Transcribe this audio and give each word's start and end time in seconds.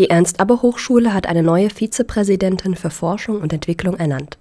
Die 0.00 0.08
Ernst-Abbe-Hochschule 0.08 1.12
hat 1.12 1.26
eine 1.26 1.42
neue 1.42 1.68
Vizepräsidentin 1.68 2.74
für 2.74 2.88
Forschung 2.88 3.42
und 3.42 3.52
Entwicklung 3.52 3.98
ernannt. 3.98 4.38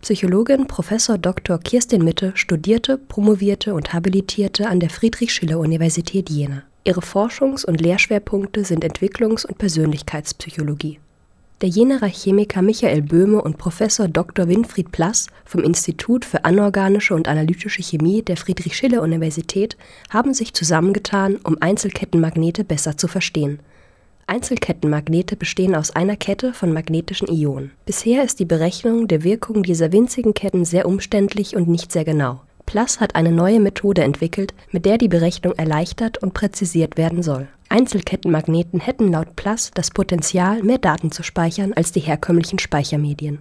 Psychologin 0.00 0.66
Prof. 0.66 0.90
Dr. 1.20 1.58
Kirstin 1.58 2.02
Mitte 2.02 2.32
studierte, 2.34 2.96
promovierte 2.96 3.74
und 3.74 3.92
habilitierte 3.92 4.68
an 4.68 4.80
der 4.80 4.88
Friedrich-Schiller-Universität 4.88 6.30
Jena. 6.30 6.62
Ihre 6.84 7.02
Forschungs- 7.02 7.66
und 7.66 7.82
Lehrschwerpunkte 7.82 8.64
sind 8.64 8.86
Entwicklungs- 8.86 9.44
und 9.44 9.58
Persönlichkeitspsychologie. 9.58 10.98
Der 11.60 11.68
Jenaer 11.68 12.08
Chemiker 12.08 12.62
Michael 12.62 13.02
Böhme 13.02 13.42
und 13.42 13.58
Prof. 13.58 13.82
Dr. 14.10 14.48
Winfried 14.48 14.92
Plass 14.92 15.26
vom 15.44 15.62
Institut 15.62 16.24
für 16.24 16.46
anorganische 16.46 17.14
und 17.14 17.28
analytische 17.28 17.82
Chemie 17.82 18.22
der 18.22 18.38
Friedrich-Schiller-Universität 18.38 19.76
haben 20.08 20.32
sich 20.32 20.54
zusammengetan, 20.54 21.36
um 21.44 21.58
Einzelkettenmagnete 21.60 22.64
besser 22.64 22.96
zu 22.96 23.08
verstehen 23.08 23.58
Einzelkettenmagnete 24.26 25.36
bestehen 25.36 25.74
aus 25.74 25.90
einer 25.90 26.16
Kette 26.16 26.52
von 26.52 26.72
magnetischen 26.72 27.28
Ionen. 27.28 27.72
Bisher 27.86 28.24
ist 28.24 28.38
die 28.38 28.44
Berechnung 28.44 29.08
der 29.08 29.24
Wirkung 29.24 29.62
dieser 29.62 29.92
winzigen 29.92 30.34
Ketten 30.34 30.64
sehr 30.64 30.86
umständlich 30.86 31.56
und 31.56 31.68
nicht 31.68 31.92
sehr 31.92 32.04
genau. 32.04 32.40
Plass 32.66 33.00
hat 33.00 33.16
eine 33.16 33.32
neue 33.32 33.60
Methode 33.60 34.02
entwickelt, 34.02 34.54
mit 34.70 34.86
der 34.86 34.96
die 34.96 35.08
Berechnung 35.08 35.52
erleichtert 35.54 36.18
und 36.18 36.32
präzisiert 36.32 36.96
werden 36.96 37.22
soll. 37.22 37.48
Einzelkettenmagneten 37.68 38.80
hätten 38.80 39.10
laut 39.10 39.34
Plass 39.36 39.70
das 39.74 39.90
Potenzial, 39.90 40.62
mehr 40.62 40.78
Daten 40.78 41.10
zu 41.10 41.22
speichern 41.22 41.72
als 41.72 41.92
die 41.92 42.00
herkömmlichen 42.00 42.58
Speichermedien. 42.58 43.38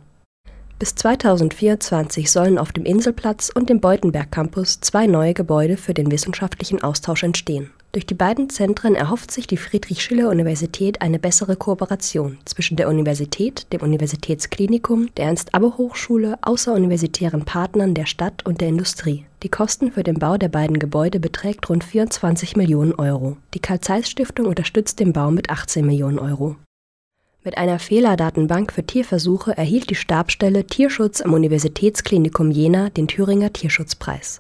Bis 0.80 0.96
2024 0.96 2.32
sollen 2.32 2.58
auf 2.58 2.72
dem 2.72 2.86
Inselplatz 2.86 3.52
und 3.54 3.70
dem 3.70 3.80
Beutenberg 3.80 4.32
Campus 4.32 4.82
zwei 4.82 5.06
neue 5.06 5.34
Gebäude 5.34 5.78
für 5.78 5.94
den 5.94 6.10
wissenschaftlichen 6.12 6.82
Austausch 6.82 7.24
entstehen. 7.24 7.70
Durch 7.94 8.06
die 8.06 8.14
beiden 8.14 8.50
Zentren 8.50 8.96
erhofft 8.96 9.32
sich 9.32 9.48
die 9.48 9.58
Friedrich-Schiller-Universität 9.58 11.02
eine 11.02 11.20
bessere 11.20 11.58
Kooperation 11.58 12.38
zwischen 12.46 12.78
der 12.78 12.88
Universität, 12.88 13.68
dem 13.74 13.82
Universitätsklinikum, 13.82 15.10
der 15.16 15.26
Ernst-Abbe-Hochschule, 15.26 16.40
außeruniversitären 16.42 17.44
Partnern 17.44 17.94
der 17.94 18.06
Stadt 18.06 18.46
und 18.46 18.62
der 18.62 18.70
Industrie. 18.70 19.26
Die 19.44 19.50
Kosten 19.50 19.92
für 19.92 20.04
den 20.04 20.20
Bau 20.20 20.38
der 20.38 20.48
beiden 20.48 20.80
Gebäude 20.80 21.20
beträgt 21.20 21.70
rund 21.70 21.84
24 21.84 22.56
Millionen 22.56 22.94
Euro. 22.94 23.36
Die 23.54 23.60
Karl-Zeiss-Stiftung 23.60 24.46
unterstützt 24.46 25.02
den 25.02 25.12
Bau 25.12 25.30
mit 25.30 25.50
18 25.50 25.86
Millionen 25.86 26.20
Euro. 26.20 26.56
Mit 27.44 27.58
einer 27.58 27.80
Fehlerdatenbank 27.80 28.72
für 28.72 28.86
Tierversuche 28.86 29.58
erhielt 29.58 29.90
die 29.90 29.96
Stabsstelle 29.96 30.66
Tierschutz 30.66 31.20
am 31.20 31.34
Universitätsklinikum 31.34 32.52
Jena 32.52 32.90
den 32.90 33.10
Thüringer 33.10 33.52
Tierschutzpreis. 33.52 34.40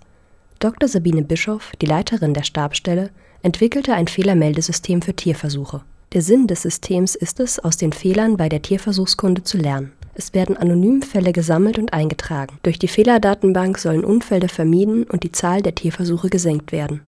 Dr. 0.59 0.88
Sabine 0.88 1.23
Bischoff, 1.23 1.71
die 1.81 1.88
Leiterin 1.88 2.33
der 2.33 2.43
Stabsstelle, 2.43 3.09
entwickelte 3.44 3.94
ein 3.94 4.08
Fehlermeldesystem 4.08 5.02
für 5.02 5.16
Tierversuche. 5.16 5.81
Der 6.14 6.22
Sinn 6.22 6.47
des 6.47 6.64
Systems 6.64 7.16
ist 7.16 7.39
es, 7.39 7.58
aus 7.59 7.78
den 7.78 7.94
Fehlern 7.94 8.36
bei 8.36 8.50
der 8.50 8.61
Tierversuchskunde 8.61 9.44
zu 9.44 9.58
lernen. 9.58 9.94
Es 10.14 10.33
werden 10.33 10.58
anonym 10.58 11.02
Fälle 11.02 11.31
gesammelt 11.31 11.80
und 11.80 11.94
eingetragen. 11.94 12.58
Durch 12.64 12.78
die 12.78 12.89
Fehlerdatenbank 12.89 13.78
sollen 13.78 14.03
Unfälle 14.03 14.50
vermieden 14.50 15.06
und 15.06 15.23
die 15.23 15.31
Zahl 15.31 15.61
der 15.61 15.73
Tierversuche 15.73 16.30
gesenkt 16.30 16.73
werden 16.73 17.00